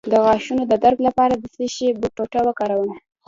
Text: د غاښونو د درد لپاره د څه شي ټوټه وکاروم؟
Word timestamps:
د 0.11 0.13
غاښونو 0.25 0.63
د 0.67 0.73
درد 0.83 0.99
لپاره 1.07 1.33
د 1.37 1.43
څه 1.55 1.63
شي 1.75 1.87
ټوټه 2.15 2.41
وکاروم؟ 2.47 2.91